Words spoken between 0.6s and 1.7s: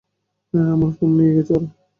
আমার ফোন নিয়ে গেছে ওরা।